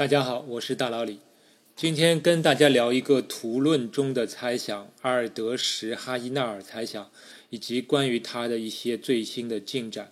[0.00, 1.18] 大家好，我是大老李。
[1.76, 7.10] 今天跟大家聊一个图论中的猜想——阿尔德什哈伊纳尔猜想，
[7.50, 10.10] 以及关于他的一些最新的进展。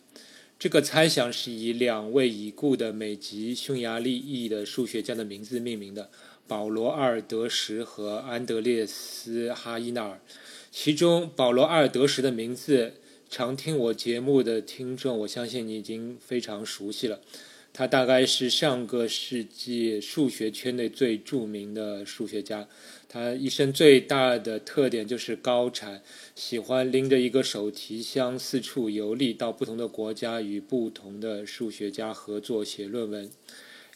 [0.59, 6.11] 这个猜想是以两位已故的美籍匈牙利裔的数学家的名字命名的：
[6.47, 10.21] 保罗·阿尔德什和安德烈斯·哈伊纳尔。
[10.71, 12.93] 其中，保罗·阿尔德什的名字，
[13.31, 17.23] 常听我节目的听众，我相信你已经非常熟悉了。
[17.79, 22.67] 他大概是上个世纪数学圈内最著名的数学家。
[23.09, 26.03] 他一生最大的特点就是高产，
[26.35, 33.31] 喜欢拎着一个手提箱四处游历，到不同的国家与不同的数学家合作写论文。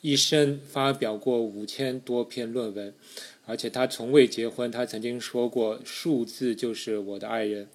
[0.00, 2.94] 一生发表过五千多篇论文，
[3.46, 4.70] 而且他从未结婚。
[4.70, 7.66] 他曾经说过：“数字就是我的爱人。”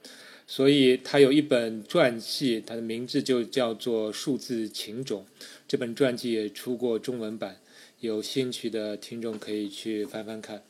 [0.49, 5.25] 所以他有一本传记，他的名字就叫做《数字情种》。
[5.67, 7.57] 这本传记也出过中文版，
[7.99, 10.63] 有兴趣的听众可以去翻翻看。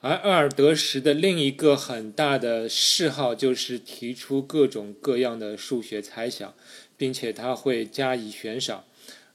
[0.00, 6.54] 而阿尔德什的另一个很大的嗜好就是提出各种各样的数学猜想，
[6.96, 8.84] 并且他会加以悬赏。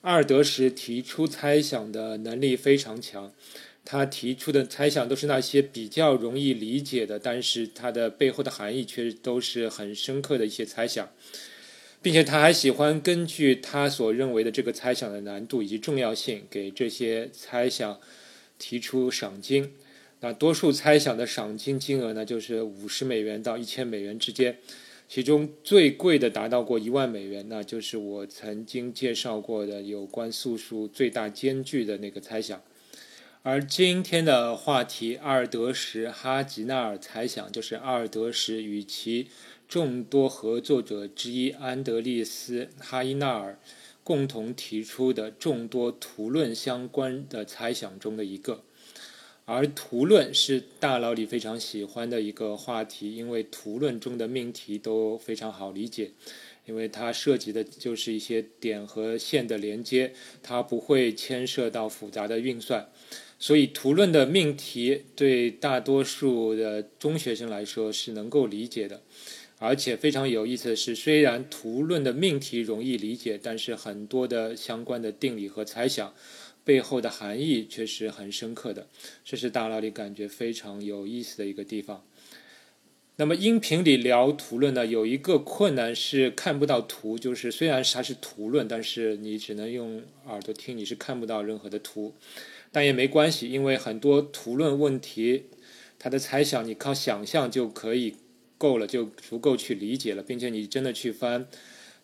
[0.02, 3.32] 阿尔德什提出猜想的能力非常强。
[3.86, 11.10] 他提出的猜想都是那些比较容易理解的，但是它的背后的含义却都是很深刻的一些猜想，
[12.02, 18.00] 并且他还喜欢根据他所认为的这个猜想的难度以及重要性，给这些猜想
[18.58, 19.74] 提出赏金。
[20.22, 24.58] 那多数猜想的赏金金额呢，就是五十美元到一千美元之间，
[25.10, 32.62] 其中最贵的达到过一万美元，那就是我曾经介绍过的有关素数最大间距的那个猜想。
[33.46, 39.28] 而今天的话题，阿尔德什哈吉纳尔猜想，就是阿尔德什与其
[39.68, 43.60] 众多合作者之一安德烈斯哈伊纳尔
[44.02, 48.64] 共同提出的众多图论相关的猜想中的一个。
[49.44, 56.12] 而图论是大佬里非常喜欢的一个话题，因为图论中的命题都非常好理解，
[56.66, 62.88] 因为它涉及的就是一些点和线的连接，它不会牵涉到复杂的运算。
[63.44, 69.02] 所以图论的命题对大多数的中学生来说是能够理解的，
[69.58, 76.14] 而且非常有意思的是，虽然图论的命题容易理解，但是很多的相关的定理和猜想
[76.64, 78.88] 背后的含义却是很深刻的，
[79.26, 82.02] 这是大脑里感觉非常有意思的一个地方。
[83.18, 92.14] 那么音频里聊图论呢，有一个困难是看不到图，就是虽然它是图论，但是你只能用耳朵听，你是看不到任何的图。
[92.74, 95.46] 但也没关系，因为很多图论问题，
[95.98, 98.16] 它的猜想你靠想象就可以
[98.58, 101.48] 够了，就足够去理解了，并且你真的去翻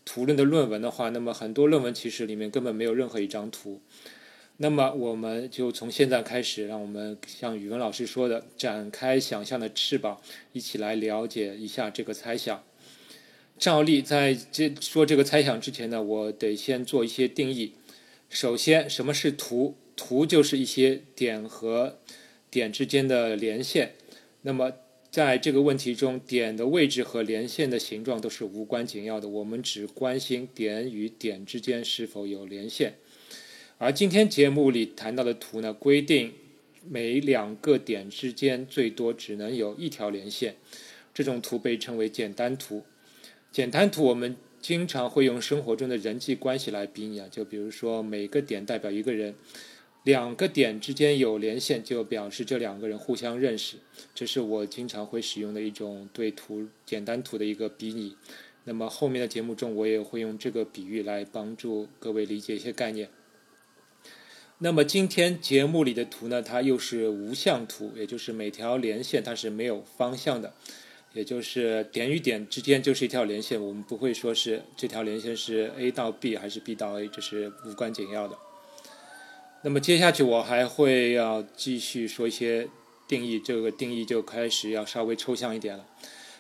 [0.05, 3.81] 图论的论文的话，那么很多论文其实里面根本没有任何一张图。
[4.57, 10.21] 那么我们就从现在开始，让我们像语文老师说的，展开想象的翅膀，
[10.53, 12.63] 一起来了解一下这个猜想。
[13.57, 17.73] 照例在这说这个猜想之前呢，我得先做一些定义。
[18.29, 19.75] 首先，什么是图？
[19.99, 21.99] 图就是一些点和
[22.49, 23.95] 点之间的连线。
[24.43, 24.71] 那么
[25.11, 32.95] 在这个问题中，点的位置和连线的形状都是无关紧要的，我们只关心点与点之间是否有连线。
[33.77, 36.31] 而今天节目里谈到的图呢，规定
[36.87, 40.55] 每两个点之间最多只能有一条连线。
[41.13, 42.83] 这种图被称为简单图。
[43.51, 49.35] 简单图我们经常会用生活中的人际关系来比拟啊，就比如说每个点代表一个人。
[50.09, 53.77] 两个点之间有连线，就表示这两个人互相认识。
[54.15, 58.15] 这是我经常会使用的一种对图简单图的一个比拟。
[58.63, 63.07] 那么后面的节目中，我也会用这个比喻来帮助各位理解一些概念。
[64.57, 70.51] 那么今天节目里的图呢，它又是无向图，也就是每条连线它是没有方向的，
[71.13, 78.35] 也就是点与点之间就是一条连线，我们不会说是这条连线是 A 到 B 还是 B 到 A，这是无关紧要的。
[79.61, 82.69] 那么接下去我还会要继续说一些
[83.09, 85.85] 定义，这个定义就开始要稍微抽象一点了。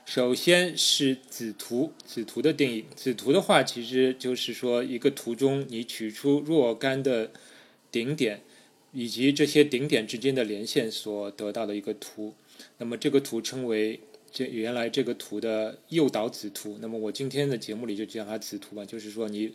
[0.05, 7.31] 首先是子图，子图的定义，子图的话其实就是说一个图中你取出若干的
[7.91, 8.41] 顶点，
[8.93, 12.33] 以及这些顶点之间的连线所得到的一个图。
[12.77, 13.99] 那么这个图称为
[14.31, 16.77] 这原来这个图的诱导子图。
[16.79, 19.53] 那么我今天的节目里就叫它子图吧，就是说你。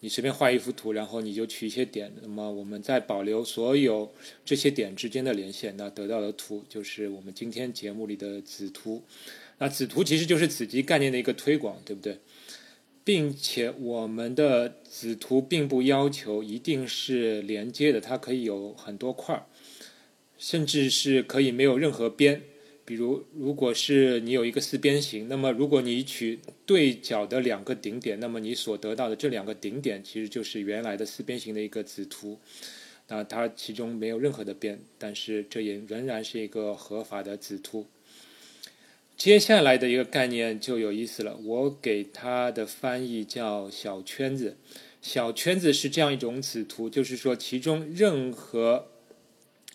[0.00, 4.12] 你随便画一幅图，然后你就取一些点，那么我们再保留所有
[4.44, 9.02] 这些点之间的连线，那得到的图就是我们今天节目里的子图。
[9.58, 12.18] 那子图其实就是子集概念的一个推广，对不对？
[13.02, 19.46] 并且我们的子图并不要求一定是连接的，它可以有很多块儿，
[20.36, 22.42] 甚至是可以没有任何边。
[22.88, 32.38] 比如，如果是你有一个四边形，那么如果你取对角的两个顶点，那么你所得到的这两个顶点其实就是原来的四边形的一个子图。
[33.08, 37.84] 那它其中没有任何的边，但是这也仍然是一个合法的子图。
[39.18, 44.56] 接下来的一个概念就有意思了，我给它的翻译叫小圈子。
[45.02, 48.86] 小圈子是这样一种子图，就是说其中任何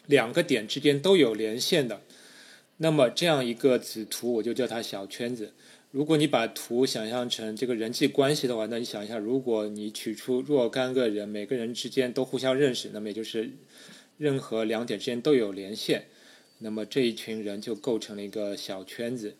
[0.08, 2.02] 两个点之间都有连线的。
[2.84, 5.54] 那么这样一个子图，我就叫它小圈子。
[5.92, 13.52] 如果你把图想象成这个人际关系的话，那你想一下，如果你取出若干个人，每个人之间都互相认识，那么也就是
[14.18, 16.08] 任何两点之间都有连线。
[16.58, 19.38] 那么这一群人就构成了一个小圈子，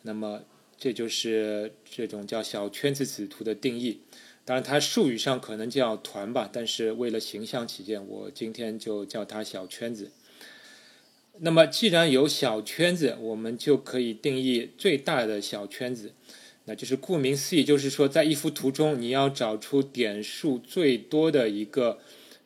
[0.00, 0.44] 那么
[0.78, 4.00] 这就是这种叫小圈子子图的定义。
[4.46, 10.10] 当然，它术语上可能叫团吧，但是为了形象起见，我今天就叫它小圈子。
[11.40, 16.12] 那么既然有小圈子，我们就可以定义最大的小圈子，
[16.64, 21.98] 那就是顾名思义，就是说在一幅图中，你要找出点数最多的一个。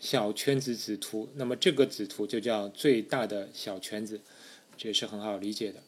[0.02, 4.20] 小圈子子图，那么这个子图就叫最大的小圈子，
[4.76, 5.78] 这也是很好理解的。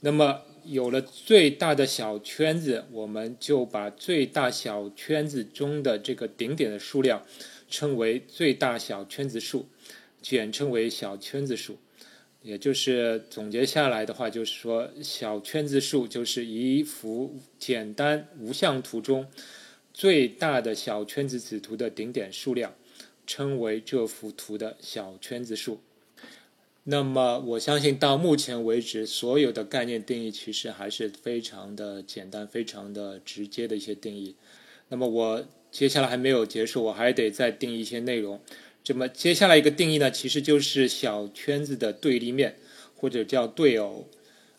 [0.00, 7.26] 那么有了最大的小圈子，我们就把最大小圈子中的这个顶点的数量
[7.68, 9.68] 称为最大小圈子数，
[10.22, 11.76] 简称为小圈子数。
[12.42, 19.26] 也就是总结下来的话，就是说小圈子数就是一幅简单无相图中
[19.94, 22.74] 最大的小圈子子图的顶点数量。
[23.24, 25.80] 称为这幅图的小圈子数。
[26.82, 34.34] 那么，我相信到目前为止，所有的概念定义其实还是非常的简单、非常的直接的一些定义。
[34.88, 38.40] 那么，我接下来还没有结束，我还得再定一些内容。
[38.84, 42.56] 这么，接下来一个定义呢，其实就是小圈子的对立面，
[42.94, 44.08] 或者叫对偶。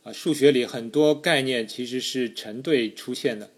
[0.04, 3.50] 啊，数学里很多概念其实是成对出现的。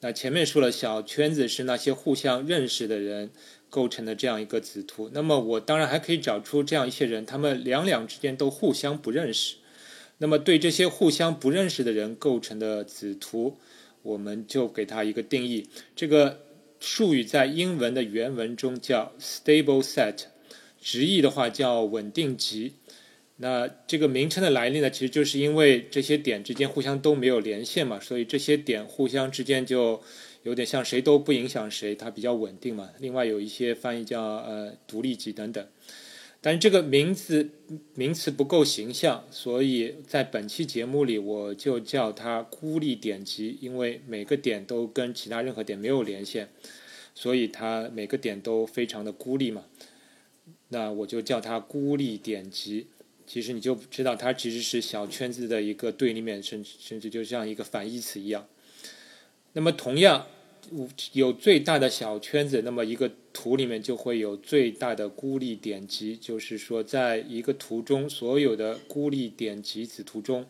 [0.00, 3.30] 那前面说了，小圈子是那些互相认识的人。
[3.68, 9.56] 构成的这样一个子图，那么我当然还可以找出这样一些人，他们两两之间都互相不认识。
[10.18, 13.58] 那么对这些互相不认识的人构成的子图，
[14.02, 15.68] 我们就给它一个定义。
[15.96, 16.45] 这个
[16.86, 20.26] 术语在英文的原文中叫 stable set，
[20.80, 22.74] 直译的话叫稳定级。
[23.38, 30.00] 那这个名称的来历呢，其实就是因为这些点之间互相都没有连线嘛，所以这些点互相之间就。
[30.42, 32.88] 有点像谁都不影响谁，它比较稳定嘛。
[33.00, 35.66] 另外有一些翻译叫呃独立级等等，
[36.40, 37.50] 但这个名字
[37.94, 46.48] 名词不够形象，所以在本期节目里我就叫它孤立点集，因为每个点都跟其他任何点没有连线，
[47.14, 49.64] 所以它每个点都非常的孤立嘛。
[50.68, 52.86] 那我就叫它孤立点集。
[53.26, 58.46] 其实你就知道它其实是小圈子的一个对立面，甚至甚至就像一个反义词一样。
[59.54, 60.28] 那么同样。
[61.12, 70.46] 有最大的小圈子，那么一个图里面就会有最大的孤立点集，就是说，在一个图中所有的孤立点集子图中，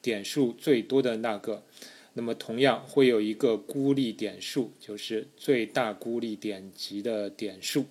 [0.00, 1.64] 点数最多的那个，
[2.14, 7.86] 那么同样会有一个孤立点数，就是最大孤立点集的点数。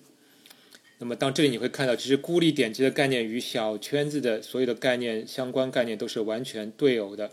[0.98, 7.32] 那么当这里你会看到，其实孤立点集的概念与小圈子的所有的概念相关概念都是完全对偶的。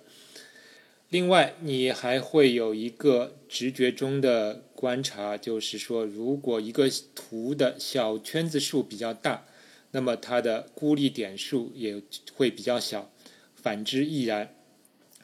[1.13, 9.45] 另外，你还会有一个直觉中的观察，就是说，如果一个图的小圈子数比较大，
[9.91, 12.01] 那么它的孤立点数也
[12.33, 13.11] 会比较小，
[13.53, 14.55] 反之亦然。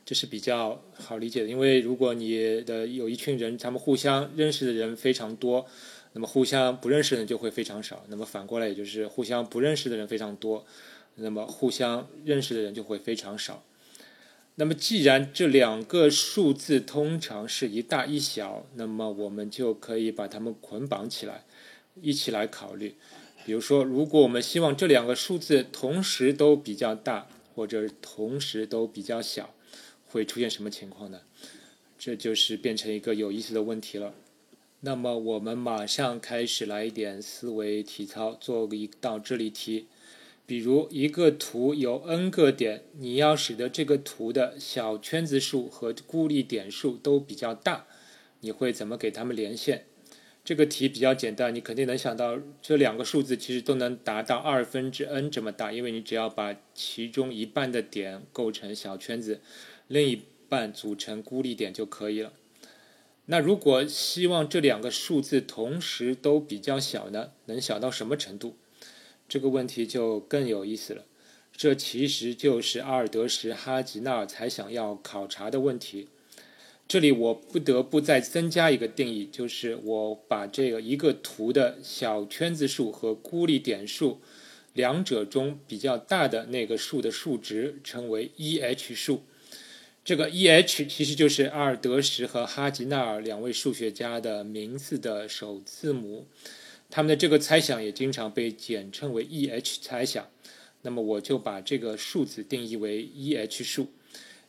[0.05, 5.65] 这是比较好理解的，因为如果你的有一群人，他们互相认识的人非常多，
[6.13, 8.05] 那么互相不认识的人就会非常少。
[8.09, 10.63] 那么反过来，也就是互相不认识的人非常多，
[11.15, 13.63] 那么互相认识的人就会非常少。
[14.59, 21.45] 那么，既然这两个数字通常是一大一小，那么我们就可以把它们捆绑起来，
[22.01, 22.95] 一起来考虑。
[23.45, 29.55] 比如说，如果我们希望这两个数字同时都比较大，或者同时都比较小，
[30.05, 31.21] 会出现什么情况呢？
[31.97, 34.13] 这就是变成一个有意思的问题了。
[34.81, 39.87] 那么，我们马上开始来一点思维体操，做一道智力题。
[40.49, 47.85] 比如一个图有 n 个点，你要使得这个图的小圈子数和孤立点数都比较大，
[48.39, 49.85] 你会怎么给它们连线？
[50.43, 59.41] 这个题比较简单，你肯定能想到这两个数字其实都能达到二分之 n 这么大，因为你只要把其中一半的点构成小圈子，
[59.87, 62.33] 另一半组成孤立点就可以了。
[63.27, 67.33] 那如果希望这两个数字同时都比较小呢？
[67.45, 68.57] 能小到什么程度？
[69.29, 71.05] 这个问题就更有意思了。
[71.55, 76.07] 这其实就是阿尔德什哈吉纳尔才想要考察的问题。
[76.87, 84.19] 这里我不得不再增加一个定义，就是我把这个一个图的小圈子数和孤立点数
[84.73, 89.21] 两者中比较大的那个数的数值称为 E_h 数。
[90.03, 96.25] 这个 E_h 其实就是阿尔德什和哈吉纳尔两位数学家的名字的首字母。
[96.89, 100.27] 他们的这个猜想也经常被简称为 E_h 猜想。
[100.81, 103.87] 那么我就把这个数字定义为 E_h 数。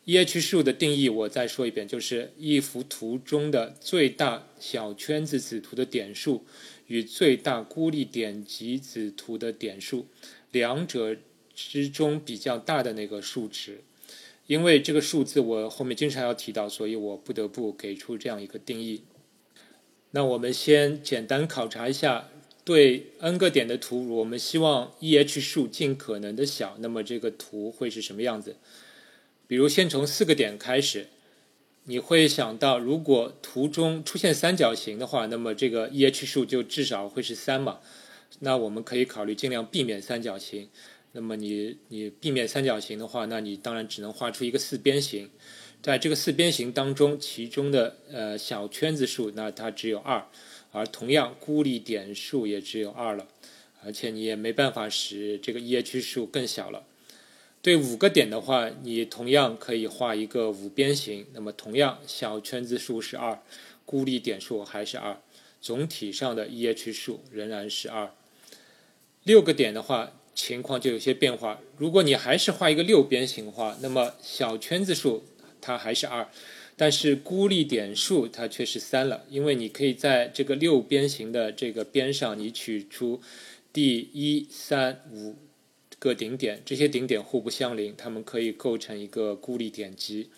[0.05, 6.43] E_h 数的定义我再说一遍，就是一幅图中的最大小圈子子图的点数
[6.87, 10.07] 与最大孤立点集子图的点数
[10.51, 11.15] 两者
[11.53, 13.81] 之中比较大的那个数值。
[14.47, 19.03] 因为这个数字我后面经常要提到，所以我不得不给出这样一个定义。
[20.13, 22.30] 那我们先简单考察一下，
[22.63, 28.55] 对 n 个点的图，我们希望 E_h 数尽可能的小，那么这个图会是什么样子？
[29.47, 31.07] 比如，先从四个点开始，
[31.85, 37.79] 你会想到，如果图中出现三角形的话，那么这个 E_h 数就至少会是三嘛。
[38.39, 40.69] 那我们可以考虑尽量避免三角形。
[41.13, 45.29] 那么你你避免三角形的话，那你当然只能画出一个四边形。
[45.81, 50.25] 在这个四边形当中，其中的呃小圈子数，那它只有二，
[50.71, 53.27] 而同样孤立点数也只有二了，
[53.83, 56.83] 而且你也没办法使这个 E_h 数更小了。
[57.61, 61.27] 对五个点的话，你同样可以画一个五边形。
[61.33, 63.39] 那么同样，小圈子数是二，
[63.85, 65.21] 孤立点数还是二，
[65.61, 68.11] 总体上的 E_h 数仍然是二。
[69.23, 71.61] 六个点的话，情况就有些变化。
[71.77, 75.23] 如果你还是画一个六边形的话，那么小圈子数
[75.61, 76.27] 它还是二，
[76.81, 83.21] 但是孤立点数它却是三了，因为你可以在这个六边形的这个边上，你取出
[83.71, 85.35] 第一、三、五。
[85.99, 90.31] 个顶点，这些顶点互不相邻，它们可以构成一个孤立点集，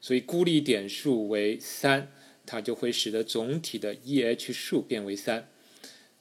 [0.00, 2.10] 所以孤立点数为三，
[2.46, 5.46] 它就会使得总体的 E_h 数变为三。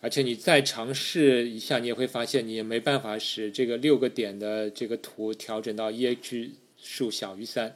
[0.01, 7.73] 而且你再尝试一下，你也会发现你也没办法使这个六个点的这个图调整到 E_h 数小于三。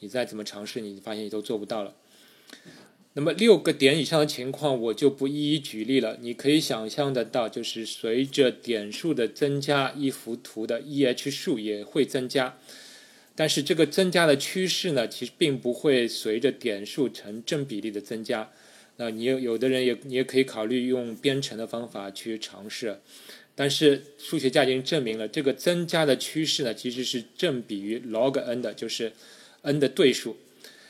[0.00, 1.94] 你再怎么尝试，你发现你都做不到了。
[3.12, 6.18] 那么六个点以上的情况，我就不一一举例了。
[6.20, 12.56] 你可以想象得到，就是随着点数的增加，一幅图的 E_h 数也会增加。
[13.34, 18.50] 但是这个增加的趋势呢，其实并不会随着点数成正比例的增加。
[18.96, 23.00] 那你有有的人也你也可以考虑用编程的方法去尝试。
[23.56, 29.12] 但是数学家已经证明了，这个增加的趋势呢，其实是正比于 log n 的，就是
[29.62, 30.36] n 的对数。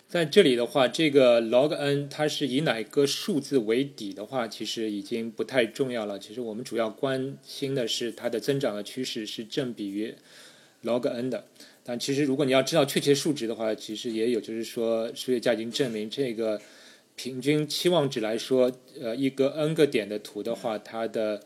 [0.09, 6.19] 在这里的话，这个 log n 它是以哪个数字为底的话，其实已经不太重要了。
[6.19, 10.13] 其实我们主要关心的是它的增长的趋势是正比于
[10.83, 11.45] log n 的。
[11.85, 16.61] 但其实如果你要知道确切数值的话，其实也有，就是说数学家已经证明这个
[17.15, 21.41] 平均期望值来说，呃，一个 n 个点的图的话，它的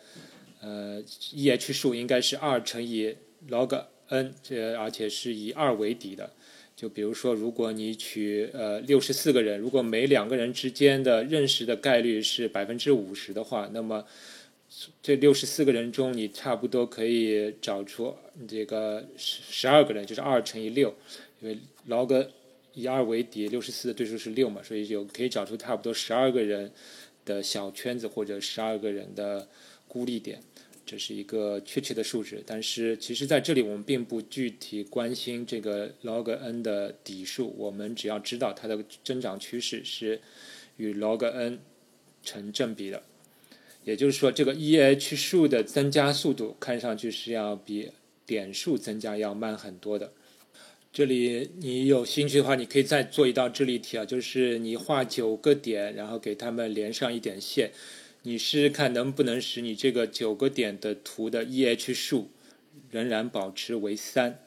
[0.62, 1.02] 呃
[1.34, 3.14] E_h 数应该是二乘以
[3.50, 6.30] log n，这而且是以二为底的。
[6.76, 14.04] 就比如说，如果你取呃六十四个人，如果每两个人之间的认识的概率是百分之五十的话，那么
[15.00, 18.12] 这六十四个人中，你差不多可以找出
[18.48, 20.92] 这个十十二个人，就是二乘以六，
[21.40, 21.56] 因为
[21.88, 22.26] log
[22.72, 26.72] 以二为底，六十四的对数是六嘛，所以就可以找出差不多十二个人
[27.24, 29.48] 的小圈子或者十二个人的
[29.86, 30.42] 孤立点。
[30.86, 40.20] 这是一个确切的数值，但是其实在这里我们并不具体关心这个 log n 的底数，我们只要知道它的增长趋势是
[40.76, 41.58] 与 log n
[42.22, 43.02] 成正比的，
[43.84, 47.90] 也就是说，这个 E_h 数的增加速度看上去是要比
[48.26, 50.12] 点数增加要慢很多的。
[50.92, 57.72] 这里你有兴趣的话，你可以再做一道智力题啊，就是你画九个点，然后给它们连上一点线。
[58.26, 62.30] 你试试看能不能使你这个九个点的图的 E_h 数
[62.90, 64.38] 仍然保持为三，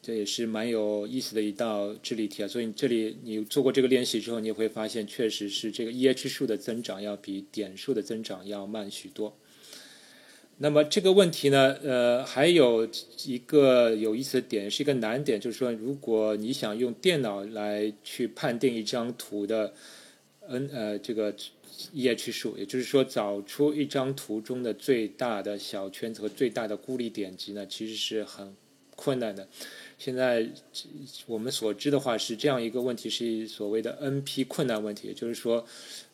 [0.00, 2.46] 这也是蛮有意思的一道智力题啊。
[2.46, 9.36] 所以这里你做过这个练习之后，你会发现确实是这个 E_h 数的增长要比点数的增长要慢许多。
[10.58, 12.88] 那么这个问题呢，呃，还有
[13.24, 19.74] 一个有意思的点，是一个难点，就是说，如果你想用电脑来去判定一张图的
[20.46, 21.34] n 呃这个。
[21.94, 28.54] E_h 数，也就是说，找出一张图中的最大的小圈子和最大的孤立点集呢，其实是很
[28.94, 29.46] 困难的。
[29.98, 30.46] 现在
[31.26, 35.66] 我们所知的话是这样一个问题，是所谓的 NP 困难问题，也就是说，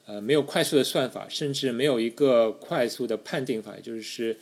[0.07, 4.37] 呃，没有快速的算法，甚至没有一个快速的判定法，也就是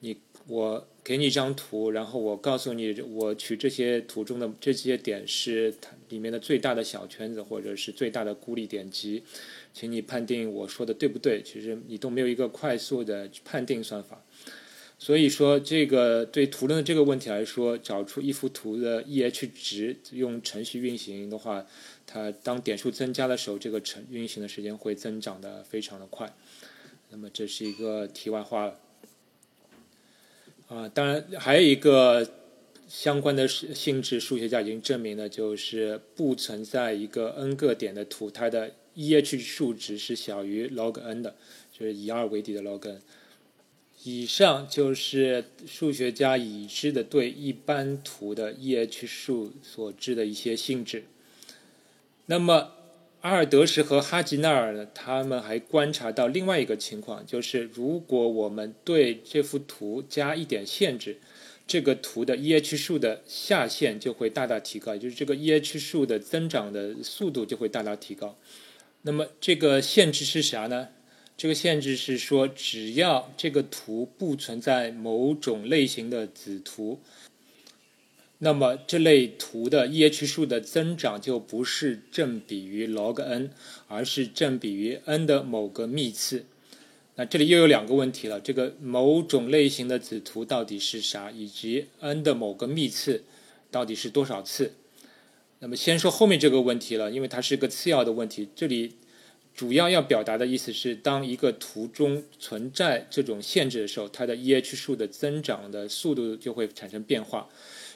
[0.00, 0.16] 你
[0.48, 9.22] 我给你一张图，然后我告诉你，我取这些图中的这些点是它里面的最大的小圈子，或者是最大的孤立点集，
[9.72, 11.42] 请你判定我说的对不对？
[11.42, 14.22] 其实你都没有一个快速的判定算法。
[14.98, 21.66] 所以说，这个对图论的这个问题来说，找出一幅图的 EH 值，用程序运行的话，
[22.06, 26.32] 它当点数增加的时候，这个程运行的时间会增长的非常的快。
[27.10, 28.78] 那么这是一个题外话了。
[30.68, 32.30] 啊，当然还有一个
[32.86, 41.36] 相关的性质，数学家已经证明了，就是不存在一个 n 个点的图，它的 EH 数值是小于 log n 的，
[41.72, 43.00] 就是以二为底的 log n。
[44.04, 51.04] 以上就是数学家已知的对一般图的 EH 数所知的一些性质。
[52.26, 52.72] 那么，
[53.20, 54.88] 阿尔德什和哈吉纳尔呢？
[54.92, 61.18] 他们还观察到另外一个情况，就是如果我们对这幅图加一点限制，
[61.64, 68.36] 这个图的 EH 数的下限就会大大提高，就是这个 EH 数的增长的速度就会大大提高。
[69.04, 70.88] 那么，这个限制是啥呢？
[71.36, 77.00] 这个限制是说，只要这个图不存在某种类型的子图，
[78.38, 83.50] 那么这类图的 EH 数的增长就不是正比于 log n，
[83.88, 86.44] 而是正比于 n 的某个幂次。
[87.16, 91.32] 那这里又有两个问题了：这个某种类型的子图到底是啥？
[91.32, 93.24] 以及 n 的某个幂次
[93.70, 94.74] 到底是多少次？
[95.62, 98.48] 那么先说后面这个问题了，因为它是个次要的问题。
[98.54, 98.96] 这里。
[99.54, 107.50] 主要要表达的意思是，当一个图中存在这种限制的时候，它的 EH 数的增长的速度就会产生变化。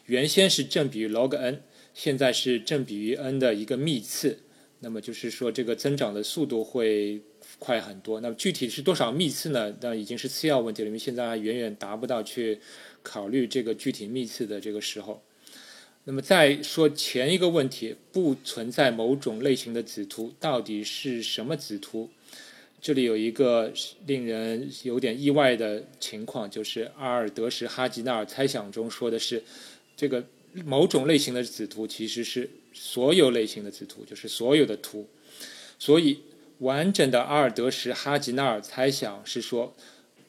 [0.05, 1.63] 原先是正比于 log n，
[1.95, 4.41] 现在是正比于 n 的一个幂次。
[4.81, 7.23] 那么就是说，这个增长的速度会
[7.59, 8.21] 快很多。
[8.21, 9.75] 那么具体是多少幂次呢？
[9.81, 12.61] 那已经是次要问题了，因为现在还远远达不到去
[13.03, 15.23] 考虑这个具体幂次的这个时候。
[16.09, 22.09] 那么再说前一个问题，不存在某种类型的子图，到底是什么子图？
[22.80, 23.73] 这里有一个
[24.07, 29.43] 令人有点意外的情况，就是阿尔德什哈吉纳尔猜想中说的是，
[29.97, 30.25] 这个
[30.65, 35.09] 某种类型的子图其实是所有类型的子图，就是所有的图。
[35.76, 36.21] 所以
[36.59, 39.75] 完整的阿尔德什哈吉纳尔猜想是说。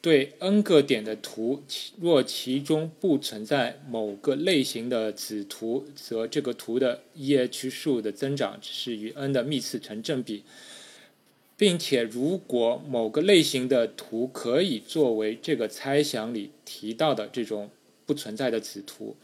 [0.00, 1.62] 对 n 个点的图，
[2.00, 10.44] 若其中不存在某个类型的子图，则这个图的 EH 数的增长只是与 n 的幂次成正比，
[11.56, 17.68] 并且如果某个类型的图可以作为这个猜想里提到的这种
[18.06, 19.16] 不存在的子图，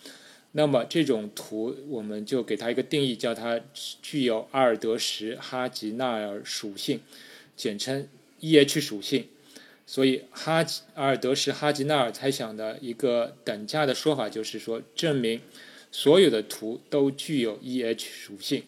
[0.50, 3.60] 那么这种图我们就给它一个定义，叫它
[4.02, 6.98] 具有阿尔德什哈吉纳尔属性，
[7.56, 8.08] 简称
[8.40, 9.26] EH 属性。
[9.86, 15.42] 所以，哈阿尔德什哈吉纳尔猜想的一个等价的说法就是说，证明
[15.92, 18.62] 所有的图都具有 EH 属性。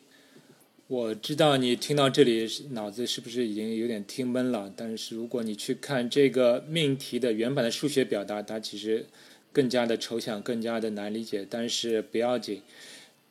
[0.88, 4.72] 我知道你听到这里脑子是不是已经有点听闷了？
[4.76, 9.06] 但是如果你去看这个命题的原版的数学表达，它其实
[9.52, 11.46] 更加的抽象，更加的难理解。
[11.48, 12.60] 但是不要紧，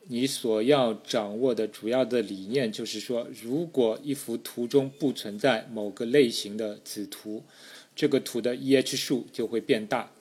[0.07, 7.43] 你所要掌握的主要的理念就是说，如果一幅图中不存在某个类型的子图。
[7.95, 10.11] 这个图的 EH 数就会变大，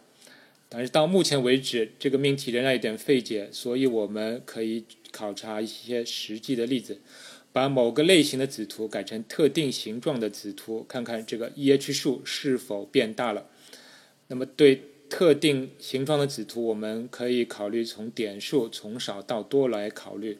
[0.68, 7.00] 但是到目前为止，这个命题仍然有点费解，所以我们可以考察一些实际的例子，
[7.52, 13.46] 把某个类型的子图改成特定形状的子图，看看这个 EH 数是否变大了。
[14.28, 20.38] 那么对特定形状的子图，我们可以考虑从点数从少到多来考虑。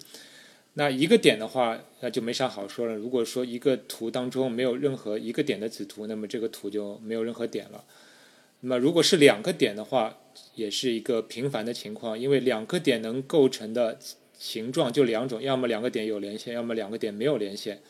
[0.77, 2.95] 那一个点的话，那就没啥好说了。
[2.95, 7.85] 如果说一个图当中没有任何一个点的子图，那么这个图就没有任何点了。
[8.61, 10.19] 那么如果是两个点的话，
[10.55, 13.99] 也是一个平凡的情况，因为两个点能构成的
[14.37, 17.81] 形状就两种，要么两个点有连线，要么两个点没有连线。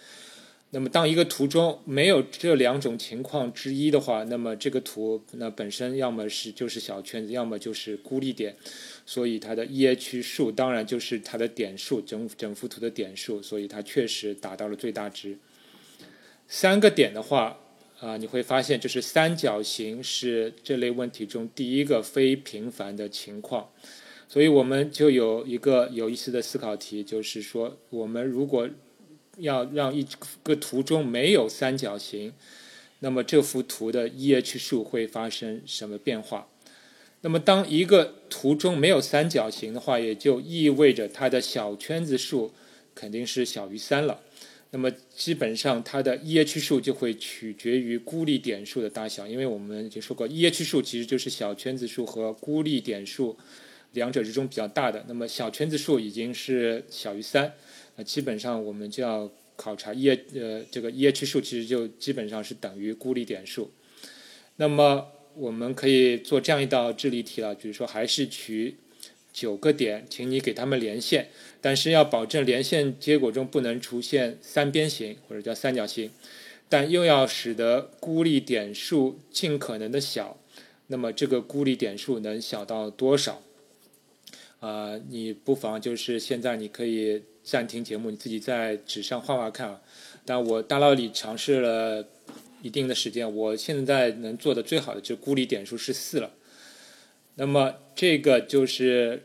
[0.74, 8.56] 那么，当一个图中没有这两种情况之一的话，那么这个图那本身要么是就是小圈子，要么就是孤立点，
[9.06, 15.38] 所以它的 EH 数当然就是它的点数，整整幅图的点数，所以它确实达到了最大值。
[16.48, 17.56] 三个点的话，
[18.00, 23.70] 啊，你会发现就是三角形是这类问题中第一个非平凡的情况，
[24.28, 28.68] 所以我们就有一个有意思的思考题，就是说我们如果
[29.38, 30.06] 要让一
[30.42, 32.32] 个图中没有三角形，
[33.00, 36.48] 那么这幅图的 EH 数会发生什么变化？
[37.22, 42.52] 那么，当一个图中没有三角形的话，也就意味着它的小圈子数
[42.94, 44.20] 肯定是小于三了。
[44.72, 53.34] 那么，基本上它的 EH 数就会取决于孤立点数的大小，因为我们已经说过，EH 数其实就是小圈子数和孤立点数
[53.92, 55.02] 两者之中比较大的。
[55.08, 57.54] 那么，小圈子数已经是小于三，
[57.96, 63.70] 那基本上我们就要考察 E 呃这个 EH 数，其实就基本上是等于孤立点数。
[64.56, 68.76] 那么我们可以做这样一道智力题了，比如说还是取
[69.32, 71.28] 九个点，请你给他们连线，
[71.60, 76.10] 但是要保证连线结果中不能出现三边形或者叫三角形，
[76.68, 80.38] 但又要使得孤立点数尽可能的小。
[80.88, 83.42] 那么这个孤立点数能小到多少？
[84.60, 89.80] 啊，你不妨就是现在你可以暂停节目，你自己在纸上画画看啊。
[90.24, 92.04] 但我大脑里尝试了。
[92.62, 96.30] 一定的时间，我现在能做的最好的就孤立点数是四了。
[97.34, 99.22] 那么这个就是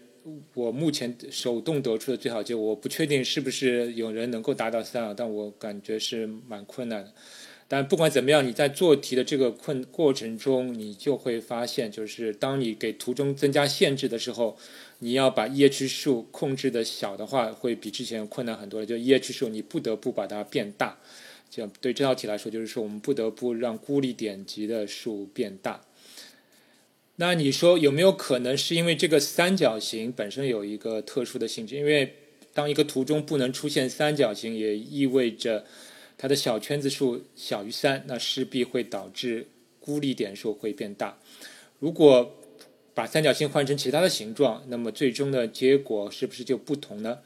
[0.54, 2.62] 我目前手动得出的最好结果。
[2.62, 7.14] 我不确定是不是有人能够达到三啊，但我感觉是蛮困难的。
[7.70, 14.58] 但不管怎么样，你在做题的这个困过程中，你就会发现，就是当你给图中增加限制的时候，
[15.00, 18.86] 你要把 EH 数控制的小的话，会比之前困难很多了。
[18.86, 20.98] 就 EH 数，你不得不把它变大。
[21.50, 25.82] 这样对这道题来说，就是说我们不得不让孤立点级的数变大。
[27.16, 31.76] 那你说有没有可能是因为这个三角形本身有一个特殊的性质？
[31.76, 32.16] 因为
[32.54, 35.66] 当一个图中不能出现三角形，也意味着
[36.18, 39.48] 它的小圈子数小于三，那势必会导致
[39.80, 41.18] 孤立点数会变大。
[41.80, 42.36] 如果
[43.00, 47.20] 把三角形换成其他的形状，那么最终的结果是不是就不同呢？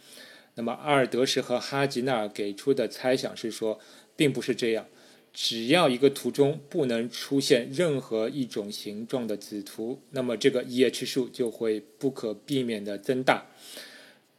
[0.54, 3.80] 那么阿尔德什和哈吉纳尔给出的猜想是说。
[4.16, 4.86] 并不是这样，
[5.34, 13.48] 只要一个图中不能出现任何一种形状的子图，那么这个 EH 数就会不可避免的增大。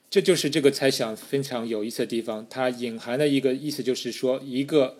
[0.09, 2.47] 这就是这个猜想非常有意思的地方。
[2.49, 4.97] 它隐含的一个意思就是说，一个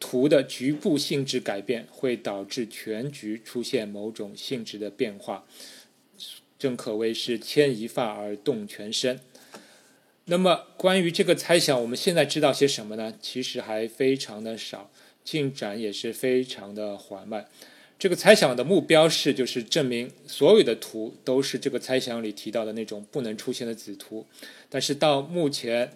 [0.00, 5.46] 图的局部性质改变会导致全局出现某种性质的变化，
[6.58, 9.20] 正可谓是牵一发而动全身。
[10.24, 13.14] 那么关于这个猜想，我们现在知道些什么呢？
[13.20, 14.90] 其实还非常的少，
[15.22, 17.48] 进展也是非常的缓慢。
[17.98, 24.24] 这个猜想的目标是，就是证明所有的图都是这个猜想里提到的那种不能出现的子图。
[24.70, 25.92] 但是到目前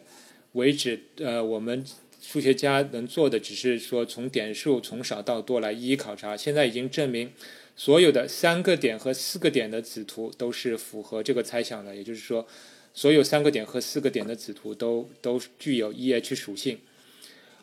[0.52, 1.82] 为止，呃，我们
[2.26, 6.36] 数学家能做的只是说从点数从少到多来一一考察。
[6.36, 7.30] 现在已经证明，
[7.76, 12.46] 所有的三个点和四个点的子图都是符合这个猜想的，也就是说。
[12.96, 16.78] 所有三个点和四个点的子图都都具有 EH 属性。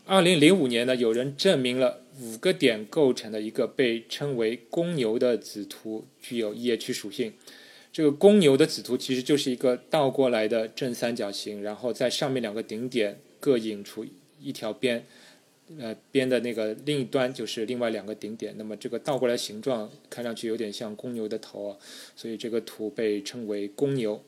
[0.05, 7.31] 二零零五年呢，有人证明了五个点构成的一个被称为公牛的子图具有 EH 属性。
[7.93, 14.05] 这个公牛的子图其实就是一个倒过来的正三角形，然后在上面两个顶点各引出
[14.41, 15.05] 一条边，
[15.79, 18.55] 呃，边的那个另一端就是另外两个顶点。
[18.57, 21.77] 那么这个倒过来形状看上去有点像公牛的头，啊
[22.15, 24.23] 所以这个图被称为公牛。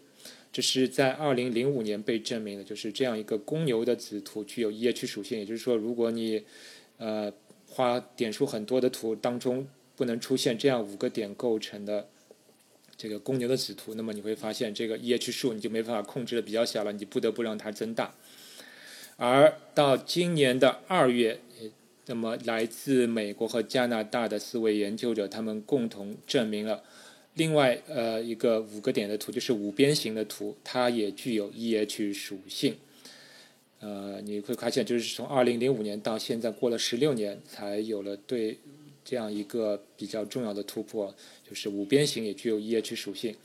[0.52, 5.40] 这是在二零零五年被证明的，就是这样一个公牛的子图具有 EH 属性。
[5.40, 6.44] 也就是说，如果你
[6.98, 7.34] 呃
[7.68, 12.08] 画点数很多的图当中不能出现这样五个点构成的
[12.96, 18.14] 这个公牛的子图，那么你会发现这个 EH 数你就没办法控制的比较小了，你不得不让它增大。
[19.18, 21.40] 而到今年的二月，
[22.08, 26.84] 那么来自美国和加拿大的四位研究者，他们共同证明了。
[27.36, 32.76] 另外，呃，一个五个点的图就是五边形的图，它也具有 EH 属性。
[33.80, 38.58] 呃，你会发现，就是从二零零五年到现在过了十六年，才有了对
[39.04, 41.14] 这样一个比较重要的突破，
[41.48, 43.36] 就是五边形也具有 EH 属性。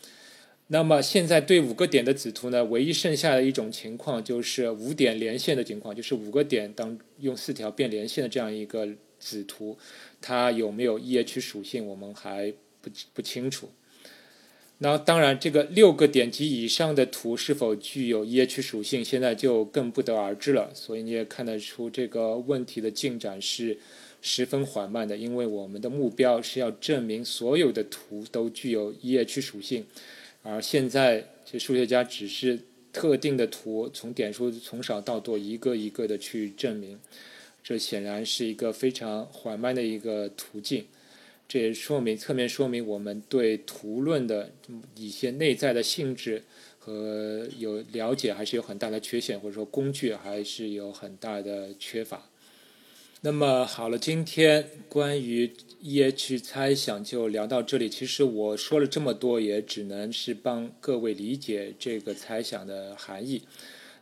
[0.71, 8.87] 那么现在对五个点的子图呢，唯一剩下的一种情况就是五点连线的情况，就是五个点当用四条变连线的这样一个
[9.19, 9.79] 子图，
[10.21, 12.53] 它有没有 EH 属性，我们还
[12.83, 13.71] 不不清楚。
[14.81, 20.71] 那当然，这个六个点及以上的图是否具有 EH 属性，现在就更不得而知了。
[20.73, 23.77] 所以你也看得出这个问题的进展是
[24.23, 29.85] 十分缓慢的，因为我们的目标是要证明所有的图都具有 EH 属性，
[30.43, 32.59] 而现在这数学家只是
[32.93, 36.99] 特定的图从点数从少到多一个一个的去证明，
[37.63, 40.87] 这显然是一个非常缓慢的一个途径。
[41.47, 44.51] 这也说明侧面说明我们对图论的
[44.95, 46.43] 一些内在的性质
[46.79, 52.29] 和有了解还是有很大的缺陷，或者说工具还是有很大的缺乏。
[53.21, 55.53] 那么好了，今天关于
[55.83, 57.89] EH 猜想就聊到这里。
[57.89, 63.43] 其实我说了这么多，也只能是帮各位理解这个猜想的含义。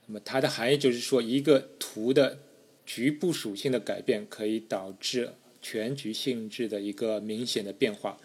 [0.04, 2.40] 那么它的含义就是说，一个图的
[2.84, 5.30] 局部属性的改变可以导致
[5.62, 8.18] 全局性质的一个明显的变化。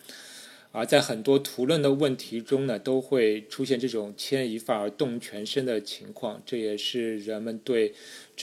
[0.73, 7.93] 而在很多图论的问题中呢，都会出现这种牵一发而动全身的情况，这也是人们对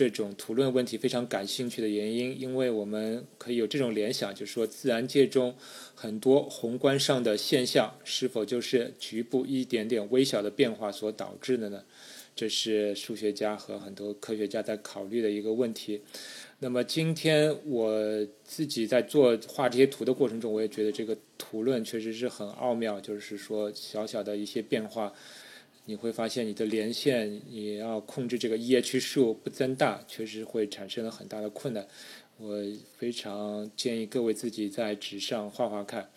[0.07, 2.41] 这种图论问题非常感兴趣的原因。
[2.41, 5.53] 因为我们可以有这种联想，就是说自然界中
[5.95, 11.83] 很多宏观上的现象，是否就是局部一点点微小的变化所导致的呢？
[12.37, 16.01] 这是数学家和很多科学家在考虑的一个问题。
[16.61, 17.93] 那么今天我
[18.45, 23.01] 自己在做画这些图的过程中，我也觉得这个图论确实是很奥妙。
[23.01, 25.13] 就是说，小小的一些变化，
[25.89, 31.89] 你会发现你的连线也要控制这个 EH 数不增大，确实会产生了很大的困难。
[32.37, 32.63] 我
[32.99, 36.11] 非常建议各位自己在纸上画画看。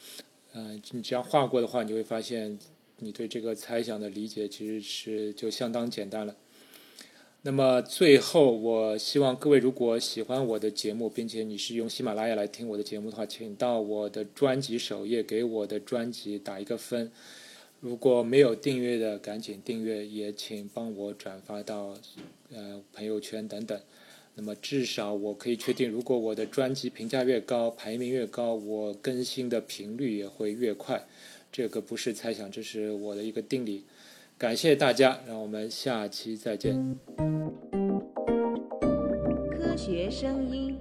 [0.52, 2.60] 嗯，你只要画过的话，你会发现
[2.98, 6.36] 你对这个猜想的理解其实是就相当简单了。
[7.44, 17.10] 那么最后，我希望各位如果喜欢我的节目，并且你是用喜马拉雅来听我的节目的话，请到我的专辑首页给我的专辑打一个分。
[17.82, 21.96] 如果没有订阅的，赶紧订阅，也请帮我转发到
[22.54, 23.82] 呃朋友圈等等。
[24.36, 31.08] 那么至少我可以确定，如果我的专辑评价越高，排名越高，我更新的频率也会越快。
[31.52, 33.84] 这个不是猜想，这是我的一个定理。
[34.38, 36.98] 感谢大家，让我们下期再见。
[39.52, 40.78] 科学声音。